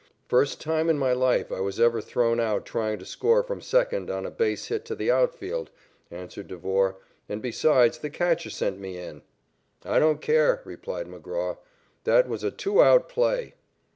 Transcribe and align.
"First 0.27 0.59
time 0.59 0.89
in 0.89 0.97
my 0.97 1.13
life 1.13 1.51
I 1.51 1.59
was 1.59 1.79
ever 1.79 2.01
thrown 2.01 2.39
out 2.39 2.65
trying 2.65 2.97
to 2.97 3.05
score 3.05 3.43
from 3.43 3.61
second 3.61 4.09
on 4.09 4.25
a 4.25 4.31
base 4.31 4.69
hit 4.69 4.83
to 4.85 4.95
the 4.95 5.11
outfield," 5.11 5.69
answered 6.09 6.47
Devore, 6.47 6.97
"and 7.29 7.39
besides 7.39 7.99
the 7.99 8.09
coacher 8.09 8.49
sent 8.49 8.79
me 8.79 8.97
in." 8.97 9.21
"I 9.85 9.99
don't 9.99 10.19
care," 10.19 10.63
replied 10.65 11.05
McGraw, 11.05 11.59
"that 12.05 12.27
was 12.27 12.43
a 12.43 12.49
two 12.49 12.81
out 12.81 13.09
play." 13.09 13.53